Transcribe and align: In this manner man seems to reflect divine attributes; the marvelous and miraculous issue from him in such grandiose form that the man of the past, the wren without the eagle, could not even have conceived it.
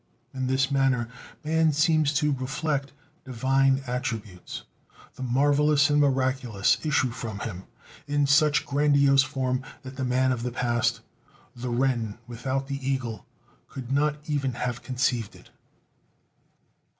In 0.33 0.47
this 0.47 0.71
manner 0.71 1.09
man 1.43 1.73
seems 1.73 2.11
to 2.15 2.33
reflect 2.33 2.91
divine 3.23 3.83
attributes; 3.85 4.63
the 5.13 5.21
marvelous 5.21 5.91
and 5.91 6.01
miraculous 6.01 6.79
issue 6.83 7.11
from 7.11 7.37
him 7.41 7.65
in 8.07 8.25
such 8.25 8.65
grandiose 8.65 9.21
form 9.21 9.61
that 9.83 9.97
the 9.97 10.03
man 10.03 10.31
of 10.31 10.41
the 10.41 10.51
past, 10.51 11.01
the 11.55 11.69
wren 11.69 12.17
without 12.25 12.65
the 12.65 12.79
eagle, 12.83 13.27
could 13.69 13.91
not 13.91 14.15
even 14.25 14.53
have 14.53 14.81
conceived 14.81 15.35
it. 15.35 15.51